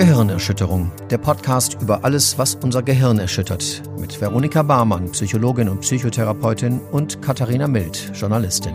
[0.00, 6.80] Gehirnerschütterung, der Podcast über alles, was unser Gehirn erschüttert, mit Veronika Barmann, Psychologin und Psychotherapeutin
[6.90, 8.72] und Katharina Mild, Journalistin.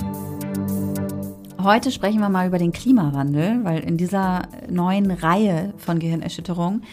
[1.60, 6.84] Heute sprechen wir mal über den Klimawandel, weil in dieser neuen Reihe von Gehirnerschütterungen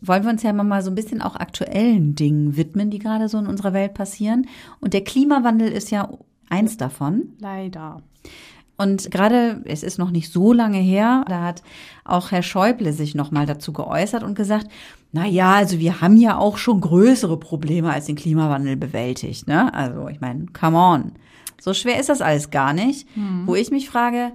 [0.00, 3.36] wollen wir uns ja mal so ein bisschen auch aktuellen Dingen widmen, die gerade so
[3.36, 4.46] in unserer Welt passieren.
[4.80, 6.08] Und der Klimawandel ist ja
[6.48, 7.34] eins davon.
[7.40, 8.00] Leider.
[8.76, 11.62] Und gerade, es ist noch nicht so lange her, da hat
[12.04, 14.68] auch Herr Schäuble sich nochmal dazu geäußert und gesagt,
[15.12, 19.72] na ja, also wir haben ja auch schon größere Probleme als den Klimawandel bewältigt, ne?
[19.72, 21.12] Also, ich meine, come on.
[21.58, 23.08] So schwer ist das alles gar nicht.
[23.14, 23.46] Hm.
[23.46, 24.32] Wo ich mich frage,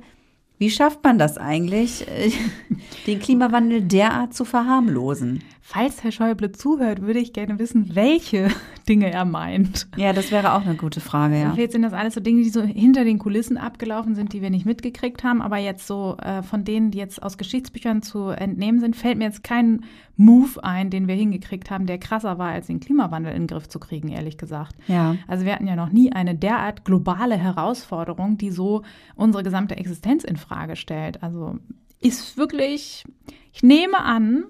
[0.61, 2.31] wie schafft man das eigentlich, äh,
[3.07, 5.41] den Klimawandel derart zu verharmlosen?
[5.63, 8.49] Falls Herr Schäuble zuhört, würde ich gerne wissen, welche
[8.89, 9.87] Dinge er meint.
[9.95, 11.53] Ja, das wäre auch eine gute Frage, ja.
[11.53, 14.51] Vielleicht sind das alles so Dinge, die so hinter den Kulissen abgelaufen sind, die wir
[14.51, 15.41] nicht mitgekriegt haben.
[15.41, 19.25] Aber jetzt so äh, von denen, die jetzt aus Geschichtsbüchern zu entnehmen sind, fällt mir
[19.25, 19.85] jetzt kein
[20.17, 23.67] Move ein, den wir hingekriegt haben, der krasser war, als den Klimawandel in den Griff
[23.67, 24.75] zu kriegen, ehrlich gesagt.
[24.87, 25.15] Ja.
[25.27, 28.83] Also wir hatten ja noch nie eine derart globale Herausforderung, die so
[29.15, 31.23] unsere gesamte Existenz in Frage stellt.
[31.23, 31.57] Also
[31.99, 33.05] ist wirklich,
[33.53, 34.45] ich nehme an,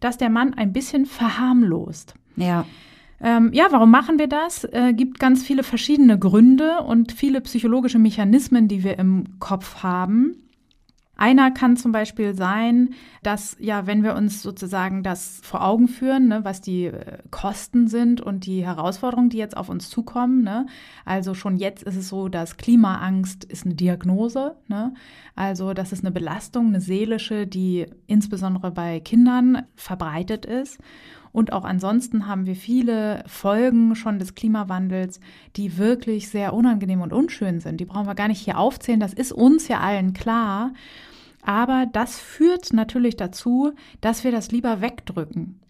[0.00, 2.14] dass der Mann ein bisschen verharmlost.
[2.36, 2.66] Ja.
[3.20, 4.64] Ähm, ja, warum machen wir das?
[4.64, 10.36] Äh, gibt ganz viele verschiedene Gründe und viele psychologische Mechanismen, die wir im Kopf haben.
[11.16, 12.90] Einer kann zum Beispiel sein,
[13.22, 17.88] dass ja, wenn wir uns sozusagen das vor Augen führen, ne, was die äh, Kosten
[17.88, 20.42] sind und die Herausforderungen, die jetzt auf uns zukommen.
[20.42, 20.66] Ne,
[21.06, 24.56] also schon jetzt ist es so, dass Klimaangst ist eine Diagnose.
[24.68, 24.92] Ne,
[25.34, 30.78] also das ist eine Belastung, eine seelische, die insbesondere bei Kindern verbreitet ist.
[31.36, 35.20] Und auch ansonsten haben wir viele Folgen schon des Klimawandels,
[35.56, 37.78] die wirklich sehr unangenehm und unschön sind.
[37.78, 39.00] Die brauchen wir gar nicht hier aufzählen.
[39.00, 40.72] Das ist uns ja allen klar.
[41.42, 45.60] Aber das führt natürlich dazu, dass wir das lieber wegdrücken.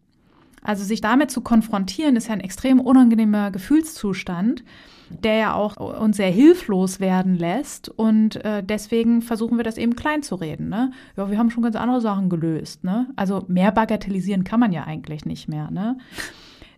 [0.63, 4.63] Also sich damit zu konfrontieren, ist ja ein extrem unangenehmer Gefühlszustand
[5.11, 7.89] der ja auch uns sehr hilflos werden lässt.
[7.89, 10.69] Und äh, deswegen versuchen wir das eben klein zu reden.
[10.69, 10.93] Ne?
[11.17, 12.85] Ja, wir haben schon ganz andere Sachen gelöst.
[12.85, 13.09] Ne?
[13.17, 15.71] Also mehr bagatellisieren kann man ja eigentlich nicht mehr.
[15.71, 15.99] Ne?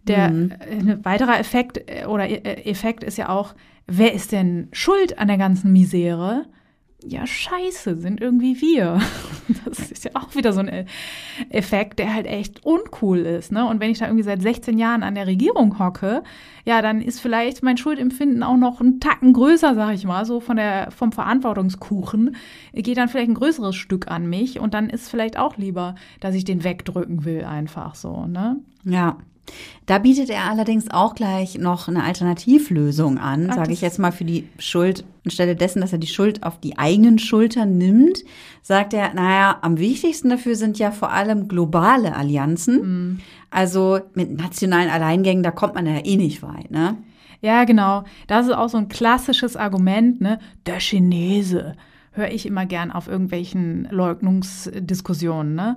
[0.07, 0.53] Der mhm.
[0.53, 3.55] äh, weiterer Effekt äh, oder äh, Effekt ist ja auch,
[3.87, 6.47] wer ist denn schuld an der ganzen Misere?
[7.05, 9.01] Ja, scheiße, sind irgendwie wir.
[9.65, 10.87] Das ist ja auch wieder so ein
[11.49, 13.51] Effekt, der halt echt uncool ist.
[13.51, 13.67] Ne?
[13.67, 16.23] Und wenn ich da irgendwie seit 16 Jahren an der Regierung hocke,
[16.67, 20.41] ja, dann ist vielleicht mein Schuldempfinden auch noch ein Tacken größer, sag ich mal, so
[20.41, 22.37] von der, vom Verantwortungskuchen,
[22.75, 26.35] geht dann vielleicht ein größeres Stück an mich und dann ist vielleicht auch lieber, dass
[26.35, 28.59] ich den wegdrücken will, einfach so, ne?
[28.85, 29.17] Ja.
[29.87, 34.25] Da bietet er allerdings auch gleich noch eine Alternativlösung an, sage ich jetzt mal für
[34.25, 35.05] die Schuld.
[35.25, 38.25] Anstelle dessen, dass er die Schuld auf die eigenen Schultern nimmt,
[38.63, 42.81] sagt er, naja, am wichtigsten dafür sind ja vor allem globale Allianzen.
[42.81, 43.21] Mhm.
[43.51, 46.97] Also mit nationalen Alleingängen, da kommt man ja eh nicht weit, ne?
[47.41, 48.05] Ja, genau.
[48.27, 50.39] Das ist auch so ein klassisches Argument, ne?
[50.67, 51.75] Der Chinese
[52.13, 55.77] höre ich immer gern auf irgendwelchen Leugnungsdiskussionen, ne?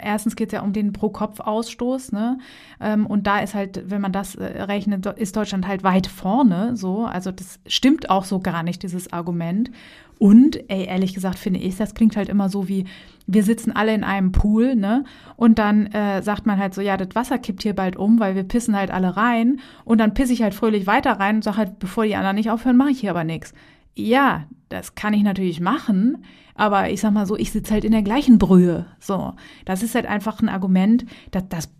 [0.00, 2.38] Erstens geht es ja um den Pro-Kopf-Ausstoß, ne?
[2.80, 6.76] Ähm, und da ist halt, wenn man das äh, rechnet, ist Deutschland halt weit vorne,
[6.76, 7.04] so.
[7.04, 9.70] Also das stimmt auch so gar nicht, dieses Argument.
[10.18, 12.84] Und, ey, ehrlich gesagt, finde ich, das klingt halt immer so wie,
[13.26, 15.04] wir sitzen alle in einem Pool, ne?
[15.36, 18.34] Und dann äh, sagt man halt so, ja, das Wasser kippt hier bald um, weil
[18.34, 19.60] wir pissen halt alle rein.
[19.84, 22.50] Und dann pisse ich halt fröhlich weiter rein und sage halt, bevor die anderen nicht
[22.50, 23.54] aufhören, mache ich hier aber nichts.
[23.94, 26.24] Ja, das kann ich natürlich machen,
[26.54, 28.86] aber ich sag mal so, ich sitze halt in der gleichen Brühe.
[28.98, 29.34] So,
[29.64, 31.70] das ist halt einfach ein Argument, dass das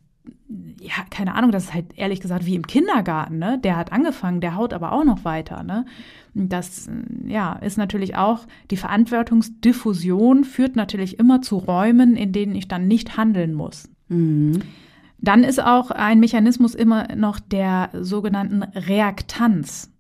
[0.81, 3.59] ja, keine Ahnung, das ist halt ehrlich gesagt wie im Kindergarten, ne?
[3.62, 5.87] Der hat angefangen, der haut aber auch noch weiter, ne?
[6.34, 6.88] Das,
[7.26, 12.88] ja, ist natürlich auch, die Verantwortungsdiffusion führt natürlich immer zu Räumen, in denen ich dann
[12.88, 13.88] nicht handeln muss.
[14.09, 14.60] Mhm.
[15.19, 19.91] Dann ist auch ein Mechanismus immer noch der sogenannten Reaktanz.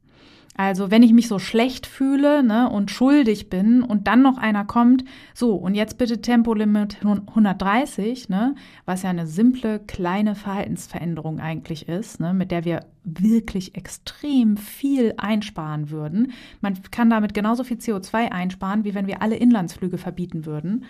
[0.62, 4.66] Also wenn ich mich so schlecht fühle ne, und schuldig bin und dann noch einer
[4.66, 8.54] kommt, so und jetzt bitte Tempolimit 130, ne,
[8.84, 15.14] was ja eine simple kleine Verhaltensveränderung eigentlich ist, ne, mit der wir wirklich extrem viel
[15.16, 16.34] einsparen würden.
[16.60, 20.84] Man kann damit genauso viel CO2 einsparen, wie wenn wir alle Inlandsflüge verbieten würden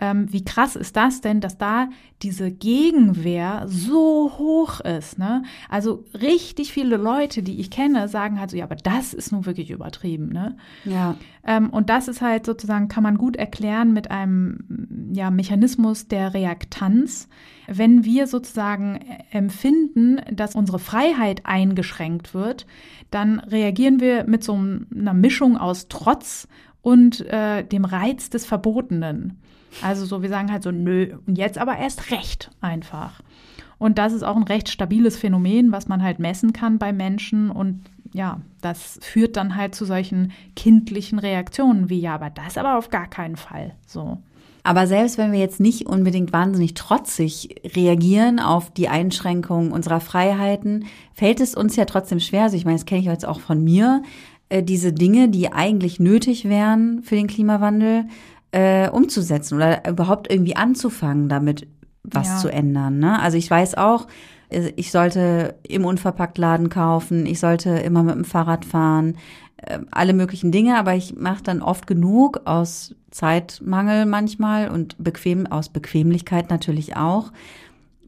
[0.00, 1.88] ähm, wie krass ist das denn, dass da
[2.22, 5.18] diese Gegenwehr so hoch ist.
[5.18, 5.42] Ne?
[5.68, 9.46] Also richtig viele Leute, die ich kenne, sagen halt so, ja, aber das ist nun
[9.46, 10.30] wirklich übertrieben.
[10.30, 10.56] Ne?
[10.84, 11.16] Ja.
[11.44, 16.32] Ähm, und das ist halt sozusagen, kann man gut erklären mit einem ja, Mechanismus der
[16.32, 17.28] Reaktanz.
[17.66, 19.00] Wenn wir sozusagen
[19.30, 22.66] empfinden, dass unsere Freiheit eingeschränkt wird,
[23.10, 26.48] dann reagieren wir mit so einer Mischung aus Trotz
[26.82, 29.38] und äh, dem Reiz des Verbotenen.
[29.82, 33.20] Also so, wir sagen halt so, nö, und jetzt aber erst recht einfach.
[33.78, 37.50] Und das ist auch ein recht stabiles Phänomen, was man halt messen kann bei Menschen.
[37.50, 37.82] Und
[38.12, 42.90] ja, das führt dann halt zu solchen kindlichen Reaktionen wie, ja, aber das aber auf
[42.90, 43.74] gar keinen Fall.
[43.86, 44.18] So.
[44.62, 50.84] Aber selbst wenn wir jetzt nicht unbedingt wahnsinnig trotzig reagieren auf die Einschränkung unserer Freiheiten,
[51.14, 52.44] fällt es uns ja trotzdem schwer.
[52.44, 54.02] Also ich meine, das kenne ich jetzt auch von mir,
[54.50, 58.04] äh, diese Dinge, die eigentlich nötig wären für den Klimawandel,
[58.52, 61.66] äh, umzusetzen oder überhaupt irgendwie anzufangen, damit
[62.02, 62.36] was ja.
[62.38, 62.98] zu ändern.
[62.98, 63.20] Ne?
[63.20, 64.06] Also ich weiß auch,
[64.48, 69.16] äh, ich sollte im Unverpacktladen kaufen, ich sollte immer mit dem Fahrrad fahren,
[69.56, 75.46] äh, alle möglichen Dinge, aber ich mache dann oft genug aus Zeitmangel manchmal und bequem
[75.46, 77.32] aus Bequemlichkeit natürlich auch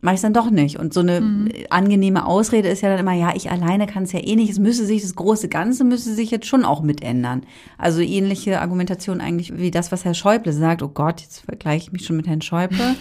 [0.03, 0.79] mache ich dann doch nicht.
[0.79, 1.49] Und so eine mhm.
[1.71, 4.51] angenehme Ausrede ist ja dann immer, ja, ich alleine kann es ja eh nicht.
[4.51, 7.45] Es müsste sich, das große Ganze müsste sich jetzt schon auch mitändern.
[7.79, 10.83] Also ähnliche Argumentation eigentlich wie das, was Herr Schäuble sagt.
[10.83, 12.79] Oh Gott, jetzt vergleiche ich mich schon mit Herrn Schäuble.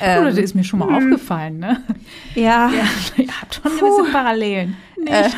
[0.00, 0.18] ja.
[0.18, 0.96] ähm, das ist mir schon mal mh.
[0.96, 1.82] aufgefallen, ne?
[2.36, 2.70] Ja.
[2.70, 2.84] ja.
[3.16, 4.76] Ihr habt schon gewisse Parallelen.
[4.96, 5.12] Nicht?
[5.12, 5.30] Äh,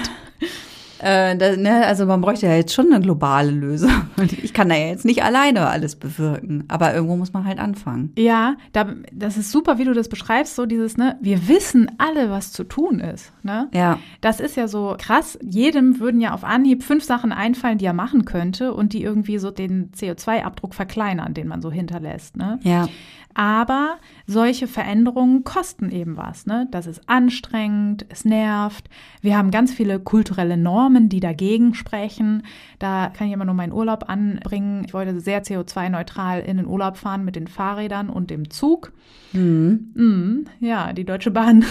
[1.05, 3.91] äh, da, ne, also man bräuchte ja jetzt schon eine globale Lösung.
[4.17, 6.65] Und ich kann da ja jetzt nicht alleine alles bewirken.
[6.69, 8.12] Aber irgendwo muss man halt anfangen.
[8.17, 12.31] Ja, da, das ist super, wie du das beschreibst, so dieses, ne, wir wissen alle,
[12.31, 13.33] was zu tun ist.
[13.43, 13.69] Ne?
[13.75, 13.99] Ja.
[14.23, 15.39] Das ist ja so krass.
[15.43, 19.37] Jedem würden ja auf Anhieb fünf Sachen einfallen, die er machen könnte und die irgendwie
[19.37, 22.39] so den CO2-Abdruck verkleinern, den man so hinterlässt.
[22.39, 22.59] Ne?
[22.62, 22.89] Ja.
[23.35, 23.97] Aber
[24.29, 26.47] solche Veränderungen kosten eben was.
[26.47, 26.69] Ne?
[26.71, 28.89] Das ist anstrengend, es nervt.
[29.23, 32.43] Wir haben ganz viele kulturelle Normen, die dagegen sprechen.
[32.79, 34.85] Da kann ich immer nur meinen Urlaub anbringen.
[34.87, 38.93] Ich wollte sehr CO2-neutral in den Urlaub fahren mit den Fahrrädern und dem Zug.
[39.32, 39.91] Mhm.
[39.94, 41.64] Mhm, ja, die Deutsche Bahn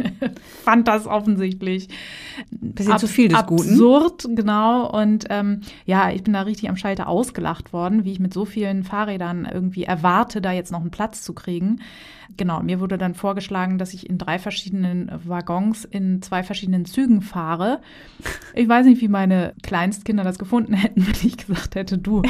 [0.64, 1.88] fand das offensichtlich
[2.50, 4.36] bisschen ab, zu viel des absurd, Guten.
[4.36, 4.88] genau.
[4.88, 8.44] Und ähm, ja, ich bin da richtig am Schalter ausgelacht worden, wie ich mit so
[8.44, 11.80] vielen Fahrrädern irgendwie erwarte, da jetzt noch einen Platz zu kriegen.
[12.36, 17.22] Genau, mir wurde dann vorgeschlagen, dass ich in drei verschiedenen Waggons in zwei verschiedenen Zügen
[17.22, 17.80] fahre.
[18.60, 22.20] Ich weiß nicht, wie meine Kleinstkinder das gefunden hätten, wenn ich gesagt hätte, du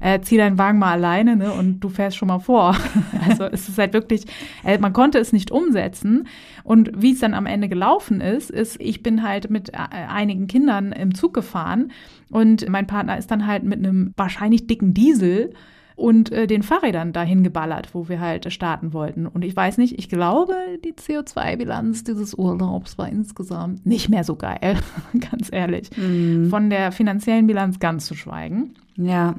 [0.00, 2.76] äh, zieh deinen Wagen mal alleine ne, und du fährst schon mal vor.
[3.28, 4.24] Also es ist halt wirklich,
[4.64, 6.28] äh, man konnte es nicht umsetzen.
[6.64, 10.46] Und wie es dann am Ende gelaufen ist, ist, ich bin halt mit äh, einigen
[10.46, 11.90] Kindern im Zug gefahren
[12.30, 15.52] und mein Partner ist dann halt mit einem wahrscheinlich dicken Diesel
[15.96, 19.26] und äh, den Fahrrädern dahin geballert, wo wir halt starten wollten.
[19.26, 20.54] Und ich weiß nicht, ich glaube,
[20.84, 24.76] die CO2-Bilanz dieses Urlaubs war insgesamt nicht mehr so geil,
[25.30, 25.90] ganz ehrlich.
[25.96, 26.48] Mhm.
[26.50, 28.74] Von der finanziellen Bilanz ganz zu schweigen.
[28.96, 29.36] Ja.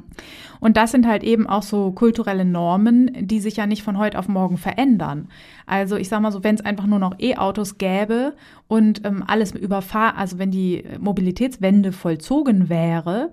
[0.60, 4.18] Und das sind halt eben auch so kulturelle Normen, die sich ja nicht von heute
[4.18, 5.28] auf morgen verändern.
[5.66, 8.34] Also ich sag mal so, wenn es einfach nur noch E-Autos gäbe
[8.66, 13.30] und ähm, alles überfahr, also wenn die Mobilitätswende vollzogen wäre,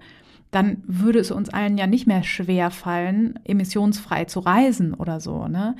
[0.51, 5.47] dann würde es uns allen ja nicht mehr schwer fallen, emissionsfrei zu reisen oder so,
[5.47, 5.75] ne?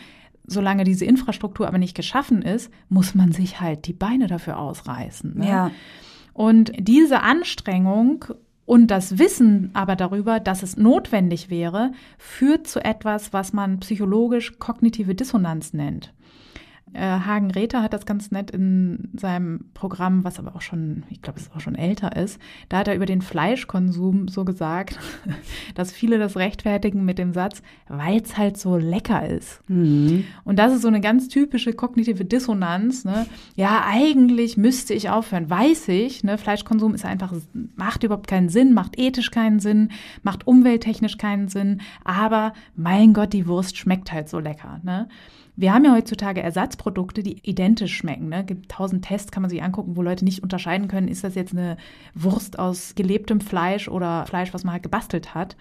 [0.47, 5.38] Solange diese Infrastruktur aber nicht geschaffen ist, muss man sich halt die Beine dafür ausreißen.
[5.38, 5.47] Ne?
[5.47, 5.71] Ja.
[6.33, 8.25] Und diese Anstrengung
[8.65, 14.57] und das Wissen aber darüber, dass es notwendig wäre, führt zu etwas, was man psychologisch
[14.59, 16.12] kognitive Dissonanz nennt.
[16.93, 21.21] Äh, Hagen Räther hat das ganz nett in seinem Programm, was aber auch schon, ich
[21.21, 22.39] glaube, es auch schon älter ist.
[22.67, 24.99] Da hat er über den Fleischkonsum so gesagt,
[25.75, 29.62] dass viele das rechtfertigen mit dem Satz, weil es halt so lecker ist.
[29.69, 30.25] Mhm.
[30.43, 33.05] Und das ist so eine ganz typische kognitive Dissonanz.
[33.05, 33.25] Ne?
[33.55, 36.24] Ja, eigentlich müsste ich aufhören, weiß ich.
[36.25, 36.38] Ne?
[36.38, 37.33] Fleischkonsum ist einfach,
[37.75, 39.89] macht überhaupt keinen Sinn, macht ethisch keinen Sinn,
[40.24, 41.81] macht umwelttechnisch keinen Sinn.
[42.03, 44.81] Aber mein Gott, die Wurst schmeckt halt so lecker.
[44.83, 45.07] Ne?
[45.55, 48.29] Wir haben ja heutzutage Ersatzprodukte, die identisch schmecken.
[48.29, 48.43] Ne?
[48.46, 51.53] Gibt tausend Tests, kann man sich angucken, wo Leute nicht unterscheiden können, ist das jetzt
[51.53, 51.77] eine
[52.15, 55.55] Wurst aus gelebtem Fleisch oder Fleisch, was man halt gebastelt hat.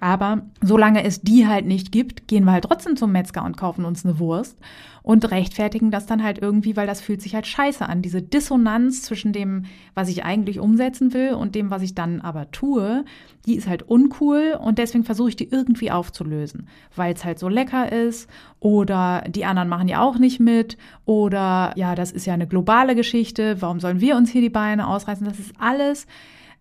[0.00, 3.84] Aber solange es die halt nicht gibt, gehen wir halt trotzdem zum Metzger und kaufen
[3.84, 4.58] uns eine Wurst
[5.02, 8.02] und rechtfertigen das dann halt irgendwie, weil das fühlt sich halt scheiße an.
[8.02, 12.50] Diese Dissonanz zwischen dem, was ich eigentlich umsetzen will und dem, was ich dann aber
[12.50, 13.06] tue,
[13.46, 17.48] die ist halt uncool und deswegen versuche ich die irgendwie aufzulösen, weil es halt so
[17.48, 18.28] lecker ist
[18.60, 22.94] oder die anderen machen ja auch nicht mit oder ja, das ist ja eine globale
[22.94, 25.26] Geschichte, warum sollen wir uns hier die Beine ausreißen?
[25.26, 26.06] Das ist alles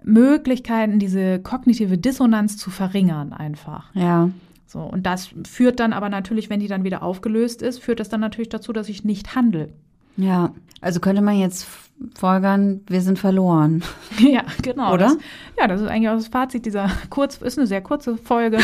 [0.03, 3.93] Möglichkeiten, diese kognitive Dissonanz zu verringern einfach.
[3.93, 4.29] Ja.
[4.65, 8.09] So, und das führt dann aber natürlich, wenn die dann wieder aufgelöst ist, führt das
[8.09, 9.69] dann natürlich dazu, dass ich nicht handle.
[10.17, 11.67] Ja, also könnte man jetzt
[12.15, 13.83] folgern, wir sind verloren.
[14.19, 14.93] Ja, genau.
[14.93, 15.05] Oder?
[15.05, 15.17] Das,
[15.59, 18.59] ja, das ist eigentlich auch das Fazit dieser kurz, ist eine sehr kurze Folge.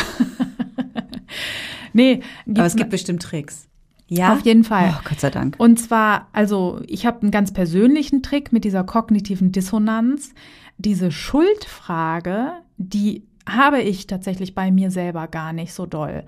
[1.92, 2.20] nee.
[2.48, 3.68] Aber es gibt bestimmt Tricks.
[4.08, 4.34] Ja.
[4.34, 4.94] Auf jeden Fall.
[4.94, 5.56] Oh, Gott sei Dank.
[5.58, 10.34] Und zwar, also ich habe einen ganz persönlichen Trick mit dieser kognitiven Dissonanz.
[10.76, 16.24] Diese Schuldfrage, die habe ich tatsächlich bei mir selber gar nicht so doll.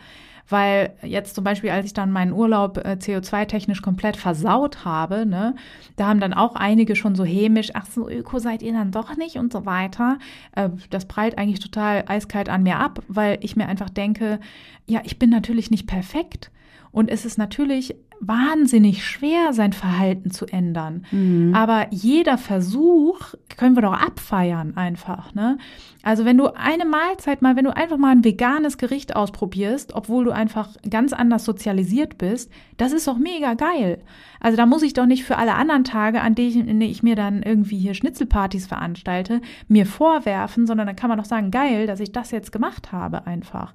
[0.49, 5.56] Weil jetzt zum Beispiel, als ich dann meinen Urlaub äh, CO2-technisch komplett versaut habe, ne,
[5.97, 9.16] da haben dann auch einige schon so hämisch, ach so, Öko seid ihr dann doch
[9.16, 10.18] nicht und so weiter.
[10.52, 14.38] Äh, das prallt eigentlich total eiskalt an mir ab, weil ich mir einfach denke,
[14.87, 16.52] ja, ich bin natürlich nicht perfekt.
[16.96, 21.04] Und es ist natürlich wahnsinnig schwer, sein Verhalten zu ändern.
[21.10, 21.54] Mhm.
[21.54, 25.34] Aber jeder Versuch können wir doch abfeiern einfach.
[25.34, 25.58] Ne?
[26.02, 30.24] Also wenn du eine Mahlzeit mal, wenn du einfach mal ein veganes Gericht ausprobierst, obwohl
[30.24, 33.98] du einfach ganz anders sozialisiert bist, das ist doch mega geil.
[34.40, 37.14] Also da muss ich doch nicht für alle anderen Tage, an denen ich, ich mir
[37.14, 42.00] dann irgendwie hier Schnitzelpartys veranstalte, mir vorwerfen, sondern dann kann man doch sagen, geil, dass
[42.00, 43.74] ich das jetzt gemacht habe einfach.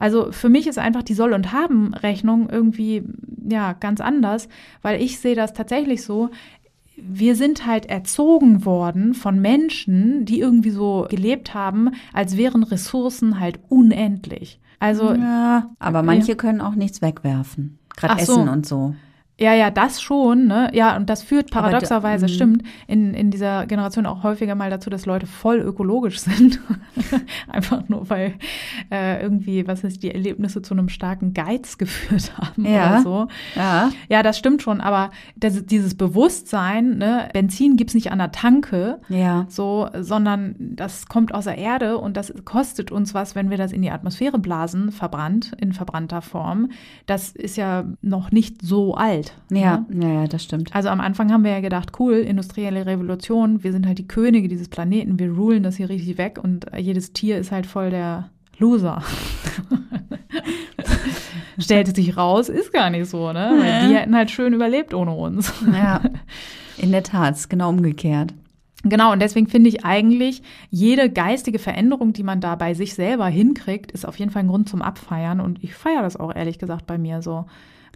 [0.00, 3.04] Also für mich ist einfach die Soll- und Haben-Rechnung irgendwie
[3.48, 4.48] ja ganz anders,
[4.82, 6.30] weil ich sehe das tatsächlich so.
[6.96, 13.38] Wir sind halt erzogen worden von Menschen, die irgendwie so gelebt haben, als wären Ressourcen
[13.38, 14.58] halt unendlich.
[14.80, 16.34] Also ja, aber manche ja.
[16.34, 18.50] können auch nichts wegwerfen, gerade Essen so.
[18.50, 18.94] und so.
[19.40, 20.70] Ja, ja, das schon, ne?
[20.74, 22.34] Ja, und das führt paradoxerweise, da, mhm.
[22.34, 26.60] stimmt, in, in dieser Generation auch häufiger mal dazu, dass Leute voll ökologisch sind.
[27.48, 28.34] Einfach nur, weil
[28.90, 32.90] äh, irgendwie, was ist, die Erlebnisse zu einem starken Geiz geführt haben ja.
[32.90, 33.28] oder so.
[33.56, 33.90] Ja.
[34.10, 39.00] ja, das stimmt schon, aber das, dieses Bewusstsein, ne, Benzin gibt's nicht an der Tanke,
[39.08, 39.46] ja.
[39.48, 43.72] so, sondern das kommt aus der Erde und das kostet uns was, wenn wir das
[43.72, 46.70] in die Atmosphäre blasen, verbrannt, in verbrannter Form.
[47.06, 49.29] Das ist ja noch nicht so alt.
[49.50, 50.74] Ja, ja, ja, das stimmt.
[50.74, 54.48] Also am Anfang haben wir ja gedacht, cool, industrielle Revolution, wir sind halt die Könige
[54.48, 58.30] dieses Planeten, wir rulen das hier richtig weg und jedes Tier ist halt voll der
[58.58, 59.02] Loser.
[61.58, 63.56] Stellte sich raus, ist gar nicht so, ne?
[63.58, 65.52] Weil die hätten halt schön überlebt ohne uns.
[65.72, 66.00] Ja,
[66.78, 68.32] in der Tat, genau umgekehrt.
[68.82, 73.26] Genau, und deswegen finde ich eigentlich, jede geistige Veränderung, die man da bei sich selber
[73.26, 75.40] hinkriegt, ist auf jeden Fall ein Grund zum Abfeiern.
[75.40, 77.44] Und ich feiere das auch ehrlich gesagt bei mir so.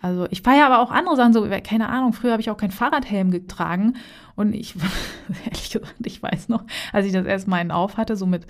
[0.04, 2.73] Also ich feiere aber auch andere Sachen, so, keine Ahnung, früher habe ich auch keinen
[2.73, 3.94] Fahrradhelm getragen
[4.37, 4.75] und ich,
[5.46, 8.46] ehrlich gesagt, ich weiß noch, als ich das erst mal auf hatte, so mit,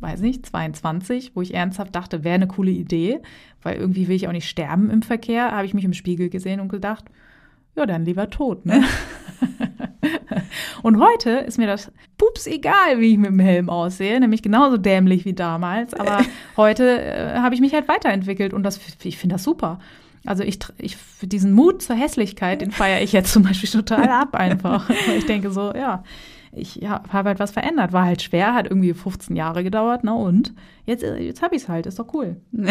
[0.00, 3.20] weiß nicht, 22, wo ich ernsthaft dachte, wäre eine coole Idee,
[3.60, 6.58] weil irgendwie will ich auch nicht sterben im Verkehr, habe ich mich im Spiegel gesehen
[6.58, 7.04] und gedacht,
[7.76, 8.82] ja, dann lieber tot, ne?
[10.82, 14.78] und heute ist mir das pups egal, wie ich mit dem Helm aussehe, nämlich genauso
[14.78, 16.24] dämlich wie damals, aber
[16.56, 19.80] heute äh, habe ich mich halt weiterentwickelt und das, ich finde das super.
[20.26, 24.34] Also ich, ich diesen Mut zur Hässlichkeit, den feiere ich jetzt zum Beispiel total ab
[24.34, 24.90] einfach.
[25.16, 26.02] Ich denke so, ja,
[26.56, 27.92] ich ja, habe halt was verändert.
[27.92, 30.54] War halt schwer, hat irgendwie 15 Jahre gedauert, na und?
[30.86, 32.36] Jetzt, jetzt habe ich es halt, ist doch cool.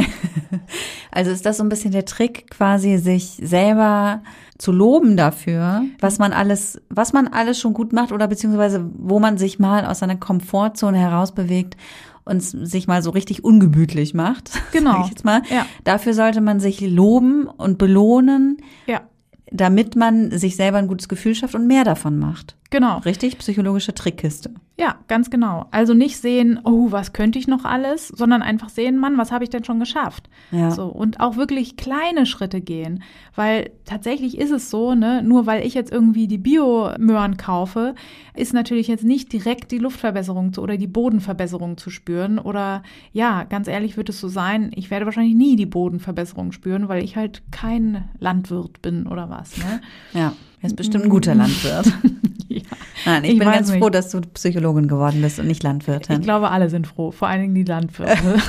[1.15, 4.23] Also ist das so ein bisschen der Trick, quasi sich selber
[4.57, 9.19] zu loben dafür, was man alles, was man alles schon gut macht oder beziehungsweise wo
[9.19, 11.77] man sich mal aus seiner Komfortzone herausbewegt
[12.25, 14.51] und sich mal so richtig ungemütlich macht.
[14.71, 15.05] Genau.
[15.07, 15.43] jetzt mal.
[15.49, 15.65] Ja.
[15.83, 18.57] Dafür sollte man sich loben und belohnen.
[18.87, 19.01] Ja.
[19.51, 22.55] Damit man sich selber ein gutes Gefühl schafft und mehr davon macht.
[22.73, 22.97] Genau.
[23.05, 24.49] Richtig psychologische Trickkiste.
[24.79, 25.67] Ja, ganz genau.
[25.69, 29.43] Also nicht sehen, oh, was könnte ich noch alles, sondern einfach sehen, Mann, was habe
[29.43, 30.27] ich denn schon geschafft?
[30.49, 30.71] Ja.
[30.71, 33.03] So und auch wirklich kleine Schritte gehen,
[33.35, 37.93] weil tatsächlich ist es so, ne, nur weil ich jetzt irgendwie die Biomöhren kaufe,
[38.33, 43.43] ist natürlich jetzt nicht direkt die Luftverbesserung zu, oder die Bodenverbesserung zu spüren oder ja,
[43.43, 47.15] ganz ehrlich wird es so sein, ich werde wahrscheinlich nie die Bodenverbesserung spüren, weil ich
[47.15, 49.81] halt kein Landwirt bin oder was, ne?
[50.15, 50.33] Ja.
[50.63, 51.87] Er ist bestimmt ein guter Landwirt.
[52.47, 52.61] ja.
[53.05, 53.79] Nein, ich, ich bin ganz nicht.
[53.79, 56.15] froh, dass du Psychologin geworden bist und nicht Landwirtin.
[56.15, 58.17] Ich glaube, alle sind froh, vor allen Dingen die Landwirte.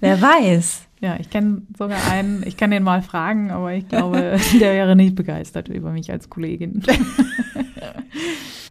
[0.00, 0.82] Wer weiß.
[1.00, 4.94] Ja, ich kenne sogar einen, ich kann den mal fragen, aber ich glaube, der wäre
[4.94, 6.82] nicht begeistert über mich als Kollegin.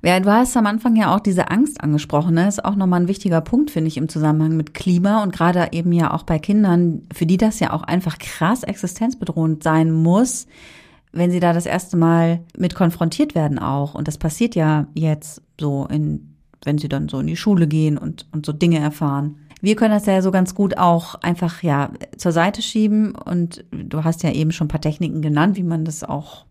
[0.04, 2.36] Ja, du hast am Anfang ja auch diese Angst angesprochen.
[2.36, 2.46] Ne?
[2.46, 5.70] Das ist auch nochmal ein wichtiger Punkt, finde ich, im Zusammenhang mit Klima und gerade
[5.72, 10.46] eben ja auch bei Kindern, für die das ja auch einfach krass existenzbedrohend sein muss,
[11.13, 13.93] wenn sie da das erste Mal mit konfrontiert werden auch.
[13.93, 17.98] Und das passiert ja jetzt so in, wenn sie dann so in die Schule gehen
[17.98, 19.38] und, und so Dinge erfahren.
[19.62, 24.03] Wir können das ja so ganz gut auch einfach ja zur Seite schieben und du
[24.03, 26.46] hast ja eben schon ein paar Techniken genannt, wie man das auch,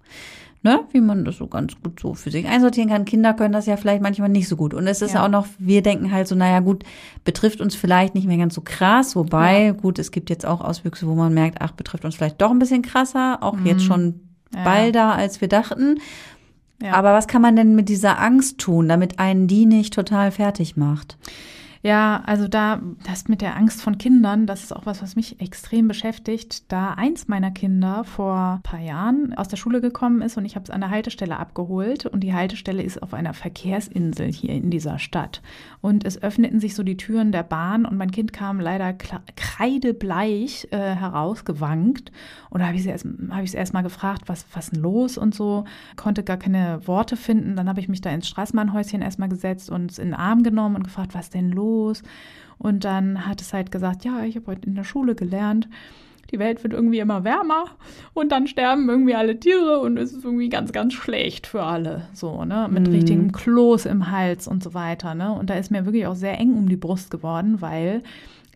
[0.62, 3.04] ne, wie man das so ganz gut so für sich einsortieren kann.
[3.04, 4.72] Kinder können das ja vielleicht manchmal nicht so gut.
[4.72, 5.24] Und es ist ja.
[5.24, 6.84] auch noch, wir denken halt so, naja gut,
[7.24, 9.72] betrifft uns vielleicht nicht mehr ganz so krass, wobei, ja.
[9.72, 12.60] gut, es gibt jetzt auch Auswüchse, wo man merkt, ach, betrifft uns vielleicht doch ein
[12.60, 13.66] bisschen krasser, auch mhm.
[13.66, 14.20] jetzt schon
[14.54, 14.64] ja.
[14.64, 16.00] balder, als wir dachten.
[16.82, 16.92] Ja.
[16.94, 20.76] Aber was kann man denn mit dieser Angst tun, damit einen die nicht total fertig
[20.76, 21.16] macht?
[21.84, 25.40] Ja, also da, das mit der Angst von Kindern, das ist auch was, was mich
[25.40, 26.70] extrem beschäftigt.
[26.70, 30.54] Da eins meiner Kinder vor ein paar Jahren aus der Schule gekommen ist und ich
[30.54, 34.70] habe es an der Haltestelle abgeholt und die Haltestelle ist auf einer Verkehrsinsel hier in
[34.70, 35.42] dieser Stadt.
[35.80, 40.68] Und es öffneten sich so die Türen der Bahn und mein Kind kam leider kreidebleich
[40.70, 42.12] äh, herausgewankt.
[42.48, 45.64] Und da habe ich es hab erst mal gefragt, was, was denn los und so,
[45.96, 47.56] konnte gar keine Worte finden.
[47.56, 50.76] Dann habe ich mich da ins Straßenbahnhäuschen erstmal gesetzt und es in den Arm genommen
[50.76, 51.71] und gefragt, was denn los?
[51.72, 52.02] Los.
[52.58, 55.68] Und dann hat es halt gesagt, ja, ich habe heute in der Schule gelernt,
[56.30, 57.64] die Welt wird irgendwie immer wärmer
[58.14, 62.06] und dann sterben irgendwie alle Tiere und es ist irgendwie ganz, ganz schlecht für alle.
[62.14, 62.68] So, ne?
[62.70, 62.94] Mit mhm.
[62.94, 65.14] richtigem Kloß im Hals und so weiter.
[65.14, 65.32] Ne?
[65.32, 68.02] Und da ist mir wirklich auch sehr eng um die Brust geworden, weil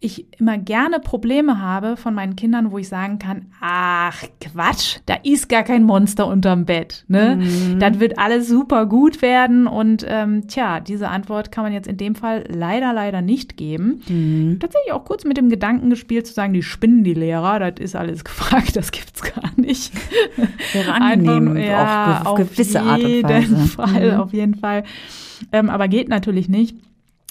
[0.01, 5.15] ich immer gerne Probleme habe von meinen Kindern, wo ich sagen kann, ach Quatsch, da
[5.23, 7.05] ist gar kein Monster unterm Bett.
[7.09, 7.37] Ne?
[7.37, 7.79] Mhm.
[7.79, 9.67] Das wird alles super gut werden.
[9.67, 14.03] Und ähm, tja, diese Antwort kann man jetzt in dem Fall leider, leider nicht geben.
[14.09, 14.59] Mhm.
[14.61, 17.97] Tatsächlich auch kurz mit dem Gedanken gespielt zu sagen, die spinnen die Lehrer, das ist
[17.97, 19.93] alles gefragt, das gibt's gar nicht.
[20.73, 23.37] Wäre angenehm, Einfach, ja, auf gewisse Art und Weise.
[23.37, 24.21] Auf jeden Fall, mhm.
[24.21, 24.85] auf jeden Fall.
[25.53, 26.77] Ähm, aber geht natürlich nicht.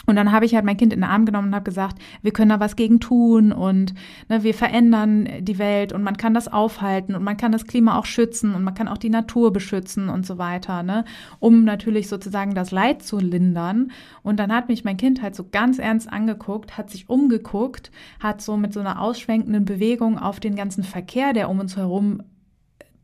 [0.06, 2.32] Und dann habe ich halt mein Kind in den Arm genommen und habe gesagt, wir
[2.32, 3.94] können da was gegen tun und
[4.30, 7.98] ne, wir verändern die Welt und man kann das aufhalten und man kann das Klima
[7.98, 11.06] auch schützen und man kann auch die Natur beschützen und so weiter, ne,
[11.40, 13.92] um natürlich sozusagen das Leid zu lindern.
[14.22, 18.42] Und dann hat mich mein Kind halt so ganz ernst angeguckt, hat sich umgeguckt, hat
[18.42, 22.22] so mit so einer ausschwenkenden Bewegung auf den ganzen Verkehr, der um uns herum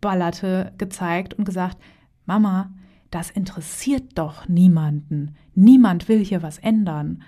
[0.01, 1.77] ballerte, gezeigt und gesagt,
[2.25, 2.72] Mama,
[3.11, 5.35] das interessiert doch niemanden.
[5.53, 7.23] Niemand will hier was ändern.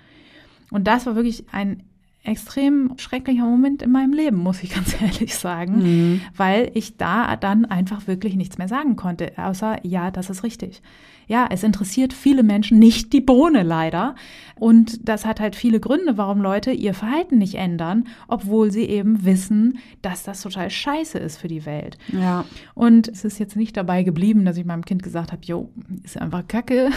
[0.70, 1.82] Und das war wirklich ein
[2.24, 6.20] extrem schrecklicher Moment in meinem Leben, muss ich ganz ehrlich sagen, mhm.
[6.36, 10.82] weil ich da dann einfach wirklich nichts mehr sagen konnte, außer ja, das ist richtig
[11.26, 14.14] ja, es interessiert viele Menschen nicht die Bohne leider.
[14.56, 19.24] Und das hat halt viele Gründe, warum Leute ihr Verhalten nicht ändern, obwohl sie eben
[19.24, 21.98] wissen, dass das total scheiße ist für die Welt.
[22.12, 22.44] Ja.
[22.74, 25.70] Und es ist jetzt nicht dabei geblieben, dass ich meinem Kind gesagt habe, jo,
[26.04, 26.90] ist einfach Kacke.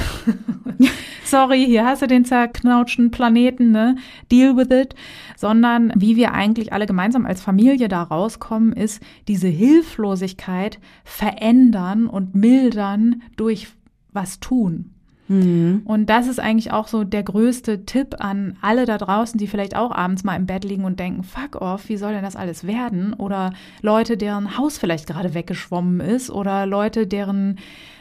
[1.26, 3.98] Sorry, hier hast du den zerknautschten Planeten, ne?
[4.32, 4.96] Deal with it.
[5.36, 12.36] Sondern wie wir eigentlich alle gemeinsam als Familie da rauskommen, ist diese Hilflosigkeit verändern und
[12.36, 13.68] mildern durch
[14.18, 14.96] was tun.
[15.28, 15.82] Mhm.
[15.86, 19.76] Und das ist eigentlich auch so der größte Tipp an alle da draußen, die vielleicht
[19.76, 22.66] auch abends mal im Bett liegen und denken, fuck off, wie soll denn das alles
[22.66, 23.14] werden?
[23.14, 27.58] Oder Leute, deren Haus vielleicht gerade weggeschwommen ist oder Leute, deren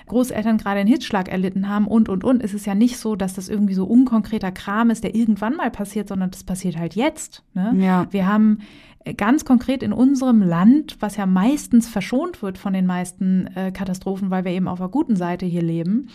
[0.07, 2.43] Großeltern gerade einen Hitzschlag erlitten haben und, und, und.
[2.43, 5.71] Es ist ja nicht so, dass das irgendwie so unkonkreter Kram ist, der irgendwann mal
[5.71, 7.43] passiert, sondern das passiert halt jetzt.
[7.55, 7.75] Ne?
[7.79, 8.07] Ja.
[8.11, 8.61] Wir haben
[9.15, 14.31] ganz konkret in unserem Land, was ja meistens verschont wird von den meisten äh, Katastrophen,
[14.31, 16.09] weil wir eben auf der guten Seite hier leben,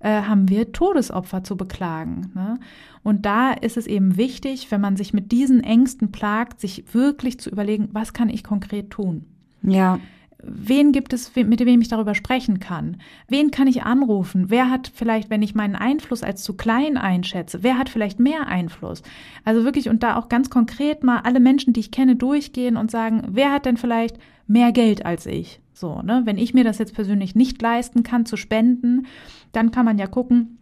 [0.00, 2.32] äh, haben wir Todesopfer zu beklagen.
[2.34, 2.58] Ne?
[3.02, 7.38] Und da ist es eben wichtig, wenn man sich mit diesen Ängsten plagt, sich wirklich
[7.40, 9.24] zu überlegen, was kann ich konkret tun?
[9.62, 9.98] Ja
[10.46, 12.98] wen gibt es, mit wem ich darüber sprechen kann?
[13.28, 14.46] Wen kann ich anrufen?
[14.48, 18.46] Wer hat vielleicht, wenn ich meinen Einfluss als zu klein einschätze, wer hat vielleicht mehr
[18.46, 19.02] Einfluss?
[19.44, 22.90] Also wirklich und da auch ganz konkret mal alle Menschen, die ich kenne, durchgehen und
[22.90, 25.60] sagen, wer hat denn vielleicht mehr Geld als ich?
[25.72, 26.22] So, ne?
[26.24, 29.06] Wenn ich mir das jetzt persönlich nicht leisten kann zu spenden,
[29.52, 30.58] dann kann man ja gucken,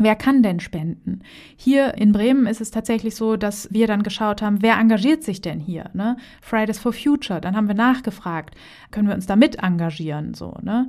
[0.00, 1.22] Wer kann denn spenden?
[1.56, 5.40] Hier in Bremen ist es tatsächlich so, dass wir dann geschaut haben, wer engagiert sich
[5.40, 5.90] denn hier?
[5.92, 6.16] Ne?
[6.40, 7.40] Fridays for Future.
[7.40, 8.54] Dann haben wir nachgefragt,
[8.92, 10.34] können wir uns da mit engagieren?
[10.34, 10.88] So, ne?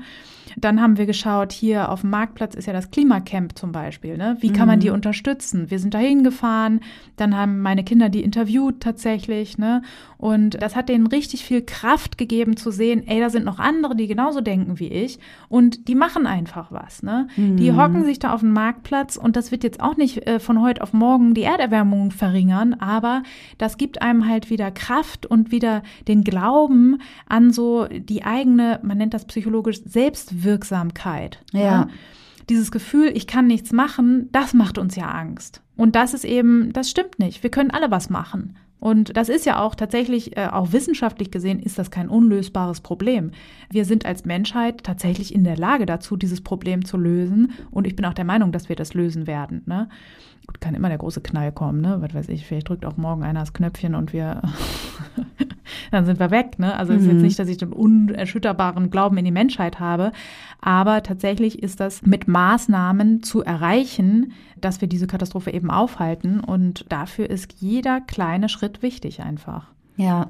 [0.58, 4.18] Dann haben wir geschaut, hier auf dem Marktplatz ist ja das Klimacamp zum Beispiel.
[4.18, 4.38] Ne?
[4.40, 4.96] Wie kann man die mhm.
[4.96, 5.70] unterstützen?
[5.70, 6.82] Wir sind da hingefahren,
[7.16, 9.58] dann haben meine Kinder die interviewt tatsächlich.
[9.58, 9.82] Ne?
[10.18, 13.96] Und das hat denen richtig viel Kraft gegeben zu sehen, ey, da sind noch andere,
[13.96, 15.20] die genauso denken wie ich.
[15.48, 17.04] Und die machen einfach was.
[17.04, 17.28] Ne?
[17.38, 17.58] Mhm.
[17.58, 20.62] Die hocken sich da auf dem Marktplatz und das wird jetzt auch nicht äh, von
[20.62, 23.24] heute auf morgen die Erderwärmung verringern, aber
[23.58, 28.98] das gibt einem halt wieder Kraft und wieder den Glauben an so die eigene, man
[28.98, 31.44] nennt das psychologisch Selbst Wirksamkeit.
[31.52, 31.60] Ja.
[31.62, 31.88] ja.
[32.50, 35.62] Dieses Gefühl, ich kann nichts machen, das macht uns ja Angst.
[35.76, 37.44] Und das ist eben, das stimmt nicht.
[37.44, 38.58] Wir können alle was machen.
[38.80, 43.32] Und das ist ja auch tatsächlich, äh, auch wissenschaftlich gesehen, ist das kein unlösbares Problem.
[43.70, 47.52] Wir sind als Menschheit tatsächlich in der Lage dazu, dieses Problem zu lösen.
[47.72, 49.64] Und ich bin auch der Meinung, dass wir das lösen werden.
[49.66, 49.90] Ne?
[50.48, 51.98] Gut, kann immer der große Knall kommen, ne?
[52.00, 54.42] Was weiß ich, vielleicht drückt auch morgen einer das Knöpfchen und wir
[55.92, 56.60] dann sind wir weg.
[56.60, 56.76] Ne?
[56.76, 57.06] Also es mhm.
[57.06, 57.26] ist jetzt mhm.
[57.26, 60.12] nicht, dass ich den unerschütterbaren Glauben in die Menschheit habe,
[60.62, 66.86] aber tatsächlich ist das mit Maßnahmen zu erreichen, dass wir diese Katastrophe eben aufhalten und
[66.90, 69.68] dafür ist jeder kleine Schritt wichtig einfach.
[69.96, 70.30] Ja,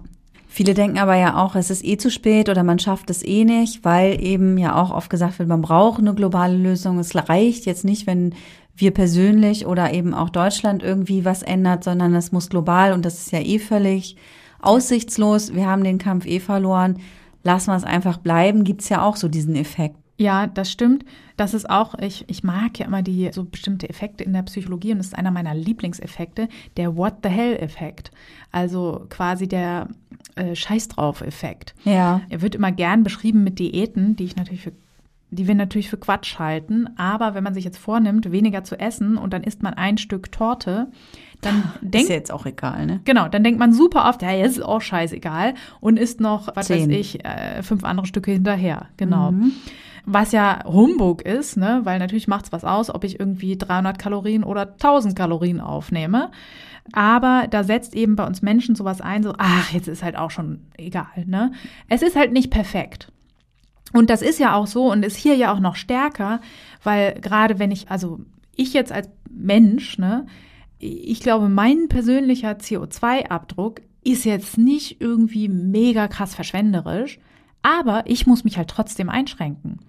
[0.52, 3.46] Viele denken aber ja auch, es ist eh zu spät oder man schafft es eh
[3.46, 6.98] nicht, weil eben ja auch oft gesagt wird, man braucht eine globale Lösung.
[6.98, 8.34] Es reicht jetzt nicht, wenn
[8.76, 13.20] wir persönlich oder eben auch Deutschland irgendwie was ändert, sondern es muss global und das
[13.20, 14.16] ist ja eh völlig
[14.62, 15.54] aussichtslos.
[15.54, 17.00] Wir haben den Kampf eh verloren.
[17.44, 19.96] Lassen wir es einfach bleiben, gibt's ja auch so diesen Effekt.
[20.18, 21.06] Ja, das stimmt.
[21.38, 24.92] Das ist auch, ich, ich mag ja immer die so bestimmte Effekte in der Psychologie
[24.92, 28.12] und das ist einer meiner Lieblingseffekte, der What the hell-Effekt.
[28.52, 29.88] Also quasi der
[30.36, 31.74] äh, Scheiß drauf-Effekt.
[31.86, 32.20] Ja.
[32.28, 34.74] Er wird immer gern beschrieben mit Diäten, die ich natürlich für
[35.32, 36.90] die wir natürlich für Quatsch halten.
[36.98, 40.32] Aber wenn man sich jetzt vornimmt, weniger zu essen und dann isst man ein Stück
[40.32, 40.88] Torte,
[41.42, 41.96] dann denkt.
[42.04, 43.02] Ist ja jetzt auch egal, ne?
[43.06, 46.68] Genau, dann denkt man super oft, ja, jetzt ist auch scheißegal und isst noch, was
[46.68, 46.90] Zehn.
[46.90, 48.88] weiß ich, äh, fünf andere Stücke hinterher.
[48.98, 49.32] Genau.
[49.32, 49.54] Mhm.
[50.06, 51.82] Was ja Humbug ist, ne?
[51.84, 56.32] weil natürlich macht's was aus, ob ich irgendwie 300 Kalorien oder 1000 Kalorien aufnehme.
[56.94, 60.32] Aber da setzt eben bei uns Menschen sowas ein, so, ach, jetzt ist halt auch
[60.32, 61.26] schon egal.
[61.26, 61.52] Ne?
[61.90, 63.12] Es ist halt nicht perfekt.
[63.94, 66.42] Und das ist ja auch so und ist hier ja auch noch stärker,
[66.84, 68.20] weil gerade wenn ich, also
[68.56, 70.26] ich jetzt als Mensch, ne,
[70.80, 77.20] ich glaube, mein persönlicher CO2-Abdruck ist jetzt nicht irgendwie mega krass verschwenderisch,
[77.62, 79.80] aber ich muss mich halt trotzdem einschränken.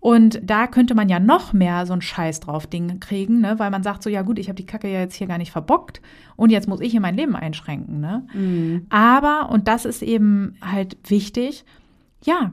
[0.00, 3.58] Und da könnte man ja noch mehr so ein Scheiß drauf Ding kriegen, ne?
[3.58, 5.50] weil man sagt so, ja gut, ich habe die Kacke ja jetzt hier gar nicht
[5.50, 6.00] verbockt
[6.36, 8.00] und jetzt muss ich hier mein Leben einschränken.
[8.00, 8.24] Ne?
[8.90, 11.64] Aber, und das ist eben halt wichtig,
[12.22, 12.52] ja,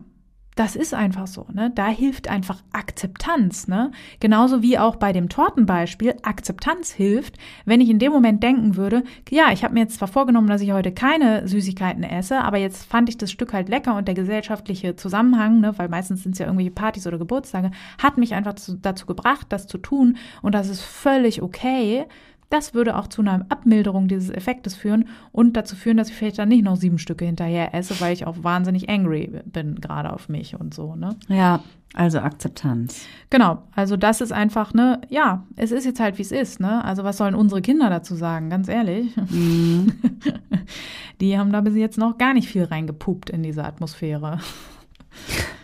[0.56, 1.72] das ist einfach so, ne?
[1.76, 3.92] Da hilft einfach Akzeptanz, ne?
[4.22, 9.04] Genauso wie auch bei dem Tortenbeispiel Akzeptanz hilft, wenn ich in dem Moment denken würde,
[9.30, 12.86] ja, ich habe mir jetzt zwar vorgenommen, dass ich heute keine Süßigkeiten esse, aber jetzt
[12.86, 16.40] fand ich das Stück halt lecker und der gesellschaftliche Zusammenhang, ne, weil meistens sind es
[16.40, 20.56] ja irgendwelche Partys oder Geburtstage, hat mich einfach zu, dazu gebracht, das zu tun und
[20.56, 22.06] das ist völlig okay.
[22.50, 26.40] Das würde auch zu einer Abmilderung dieses Effektes führen und dazu führen, dass ich vielleicht
[26.40, 30.30] dann nicht noch sieben Stücke hinterher esse, weil ich auch wahnsinnig angry bin gerade auf
[30.30, 31.16] mich und so, ne?
[31.28, 31.62] Ja,
[31.96, 33.06] also Akzeptanz.
[33.30, 36.84] Genau, also das ist einfach, ne, ja, es ist jetzt halt, wie es ist, ne?
[36.84, 39.16] Also was sollen unsere Kinder dazu sagen, ganz ehrlich?
[41.22, 44.40] Die haben da bis jetzt noch gar nicht viel reingepupt in diese Atmosphäre.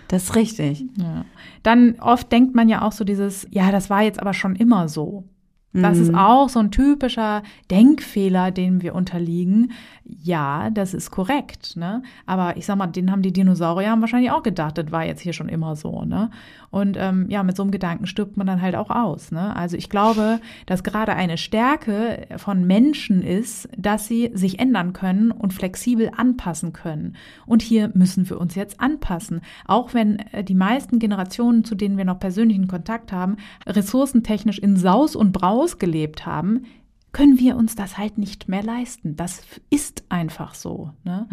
[0.07, 0.85] Das ist richtig.
[0.97, 1.25] Ja.
[1.63, 4.89] Dann oft denkt man ja auch so dieses, ja, das war jetzt aber schon immer
[4.89, 5.25] so.
[5.73, 9.71] Das ist auch so ein typischer Denkfehler, dem wir unterliegen.
[10.03, 12.03] Ja, das ist korrekt, ne?
[12.25, 15.21] Aber ich sag mal, den haben die Dinosaurier haben wahrscheinlich auch gedacht, das war jetzt
[15.21, 16.29] hier schon immer so, ne?
[16.71, 19.53] Und ähm, ja, mit so einem Gedanken stirbt man dann halt auch aus, ne?
[19.55, 25.31] Also ich glaube, dass gerade eine Stärke von Menschen ist, dass sie sich ändern können
[25.31, 27.17] und flexibel anpassen können.
[27.45, 29.41] Und hier müssen wir uns jetzt anpassen.
[29.65, 33.36] Auch wenn äh, die meisten Generationen, zu denen wir noch persönlichen Kontakt haben,
[33.67, 36.63] ressourcentechnisch in Saus und Braus gelebt haben,
[37.12, 39.15] können wir uns das halt nicht mehr leisten.
[39.15, 40.91] Das ist einfach so.
[41.04, 41.28] Ne?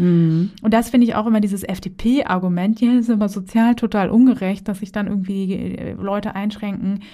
[0.62, 4.81] Und das finde ich auch immer dieses FDP-Argument, ja, ist aber sozial total ungerecht, dass
[4.81, 7.05] sich dann irgendwie äh, Leute einschränken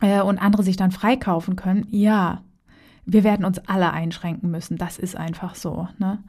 [0.00, 1.86] äh, und andere sich dann freikaufen können.
[1.90, 2.42] Ja,
[3.06, 4.76] wir werden uns alle einschränken müssen.
[4.76, 5.88] Das ist einfach so.
[5.98, 6.22] Ne?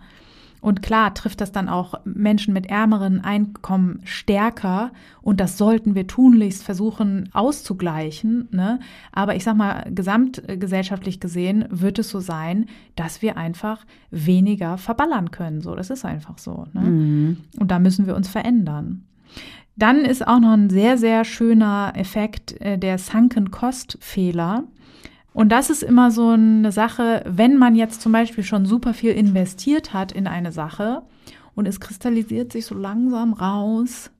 [0.63, 6.07] Und klar trifft das dann auch Menschen mit ärmeren Einkommen stärker und das sollten wir
[6.07, 8.47] tunlichst versuchen auszugleichen.
[8.51, 8.79] Ne?
[9.11, 15.31] Aber ich sag mal, gesamtgesellschaftlich gesehen wird es so sein, dass wir einfach weniger verballern
[15.31, 15.59] können.
[15.59, 16.65] So, das ist einfach so.
[16.71, 17.35] Ne?
[17.59, 19.03] Und da müssen wir uns verändern.
[19.75, 24.63] Dann ist auch noch ein sehr, sehr schöner Effekt äh, der Sunken Cost Fehler.
[25.33, 29.11] Und das ist immer so eine Sache, wenn man jetzt zum Beispiel schon super viel
[29.11, 31.01] investiert hat in eine Sache
[31.55, 34.11] und es kristallisiert sich so langsam raus,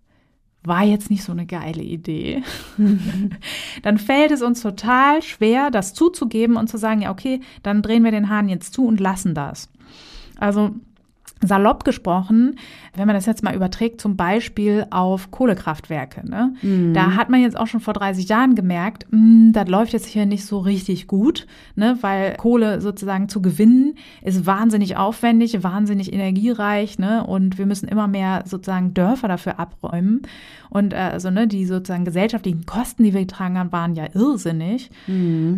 [0.63, 2.41] war jetzt nicht so eine geile Idee,
[3.83, 8.03] dann fällt es uns total schwer, das zuzugeben und zu sagen, ja, okay, dann drehen
[8.03, 9.69] wir den Hahn jetzt zu und lassen das.
[10.37, 10.71] Also
[11.47, 12.55] salopp gesprochen,
[12.95, 16.27] wenn man das jetzt mal überträgt, zum Beispiel auf Kohlekraftwerke.
[16.27, 16.53] Ne?
[16.93, 20.25] Da hat man jetzt auch schon vor 30 Jahren gemerkt, mh, das läuft jetzt hier
[20.25, 21.97] nicht so richtig gut, ne?
[22.01, 27.25] weil Kohle sozusagen zu gewinnen ist wahnsinnig aufwendig, wahnsinnig energiereich ne?
[27.25, 30.21] und wir müssen immer mehr sozusagen Dörfer dafür abräumen.
[30.73, 34.89] Und äh, also ne, die sozusagen gesellschaftlichen Kosten, die wir getragen haben, waren ja irrsinnig.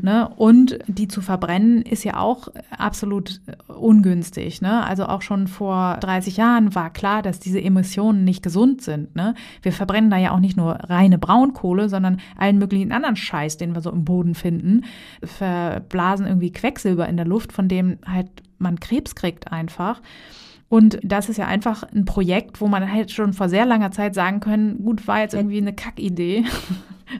[0.01, 0.29] Ne?
[0.35, 4.61] Und die zu verbrennen ist ja auch absolut ungünstig.
[4.61, 4.85] Ne?
[4.85, 9.15] Also auch schon vor 30 Jahren war klar, dass diese Emissionen nicht gesund sind.
[9.15, 9.33] Ne?
[9.61, 13.73] Wir verbrennen da ja auch nicht nur reine Braunkohle, sondern allen möglichen anderen Scheiß, den
[13.73, 14.83] wir so im Boden finden.
[15.23, 20.01] Verblasen irgendwie Quecksilber in der Luft, von dem halt man Krebs kriegt einfach.
[20.67, 24.15] Und das ist ja einfach ein Projekt, wo man halt schon vor sehr langer Zeit
[24.15, 26.43] sagen können, gut, war jetzt irgendwie eine Kackidee.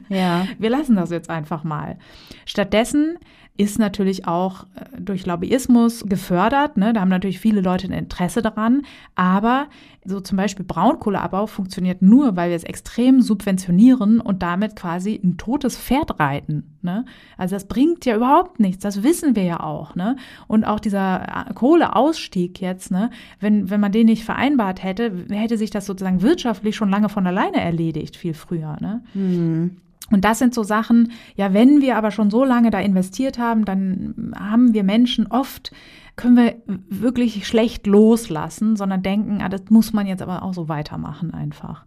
[0.08, 0.46] Ja.
[0.58, 1.96] Wir lassen das jetzt einfach mal.
[2.44, 3.18] Stattdessen
[3.56, 6.76] ist natürlich auch äh, durch Lobbyismus gefördert.
[6.76, 6.92] Ne?
[6.92, 8.82] Da haben natürlich viele Leute ein Interesse daran.
[9.14, 9.68] Aber
[10.04, 15.36] so zum Beispiel Braunkohleabbau funktioniert nur, weil wir es extrem subventionieren und damit quasi ein
[15.36, 16.76] totes Pferd reiten.
[16.82, 17.04] Ne?
[17.36, 18.82] Also das bringt ja überhaupt nichts.
[18.82, 19.94] Das wissen wir ja auch.
[19.94, 20.16] Ne?
[20.46, 23.10] Und auch dieser äh, Kohleausstieg jetzt, ne?
[23.40, 27.26] wenn, wenn man den nicht vereinbart hätte, hätte sich das sozusagen wirtschaftlich schon lange von
[27.26, 28.76] alleine erledigt, viel früher.
[28.80, 29.02] Ne?
[29.14, 29.76] Mhm.
[30.10, 33.64] Und das sind so Sachen, ja, wenn wir aber schon so lange da investiert haben,
[33.64, 35.72] dann haben wir Menschen oft,
[36.14, 36.54] können wir
[36.88, 41.84] wirklich schlecht loslassen, sondern denken, ah, das muss man jetzt aber auch so weitermachen einfach.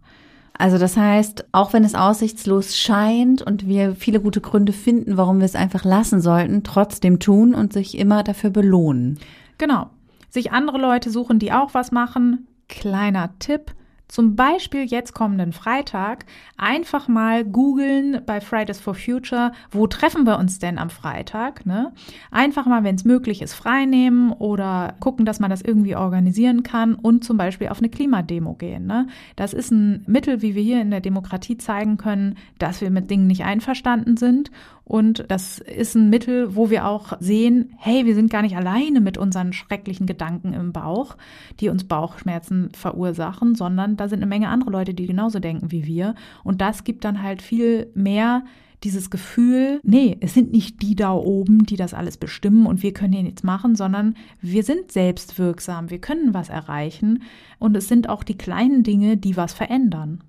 [0.60, 5.38] Also das heißt, auch wenn es aussichtslos scheint und wir viele gute Gründe finden, warum
[5.38, 9.18] wir es einfach lassen sollten, trotzdem tun und sich immer dafür belohnen.
[9.56, 9.88] Genau.
[10.28, 12.46] Sich andere Leute suchen, die auch was machen.
[12.68, 13.72] Kleiner Tipp
[14.10, 20.38] zum Beispiel jetzt kommenden Freitag einfach mal googeln bei Fridays for Future, wo treffen wir
[20.38, 21.64] uns denn am Freitag?
[21.64, 21.92] Ne?
[22.30, 26.94] Einfach mal, wenn es möglich ist, freinehmen oder gucken, dass man das irgendwie organisieren kann
[26.96, 28.86] und zum Beispiel auf eine Klimademo gehen.
[28.86, 29.06] Ne?
[29.36, 33.10] Das ist ein Mittel, wie wir hier in der Demokratie zeigen können, dass wir mit
[33.10, 34.50] Dingen nicht einverstanden sind
[34.90, 39.00] und das ist ein Mittel, wo wir auch sehen, hey, wir sind gar nicht alleine
[39.00, 41.16] mit unseren schrecklichen Gedanken im Bauch,
[41.60, 45.86] die uns Bauchschmerzen verursachen, sondern da sind eine Menge andere Leute, die genauso denken wie
[45.86, 46.16] wir.
[46.42, 48.42] Und das gibt dann halt viel mehr
[48.82, 52.92] dieses Gefühl, nee, es sind nicht die da oben, die das alles bestimmen und wir
[52.92, 57.22] können hier nichts machen, sondern wir sind selbstwirksam, wir können was erreichen
[57.60, 60.24] und es sind auch die kleinen Dinge, die was verändern.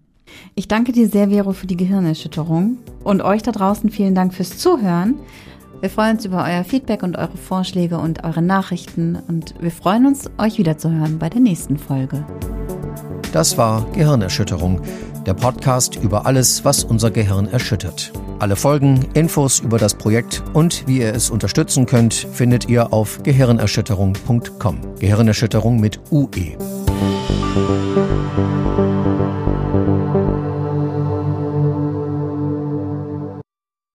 [0.56, 4.58] Ich danke dir sehr, Vero, für die Gehirnerschütterung und euch da draußen vielen Dank fürs
[4.58, 5.16] Zuhören.
[5.82, 10.06] Wir freuen uns über euer Feedback und eure Vorschläge und eure Nachrichten und wir freuen
[10.06, 12.24] uns, euch wiederzuhören bei der nächsten Folge.
[13.32, 14.82] Das war Gehirnerschütterung,
[15.26, 18.12] der Podcast über alles, was unser Gehirn erschüttert.
[18.40, 23.24] Alle Folgen, Infos über das Projekt und wie ihr es unterstützen könnt, findet ihr auf
[23.24, 24.80] gehirnerschütterung.com.
[25.00, 26.58] Gehirnerschütterung mit UE.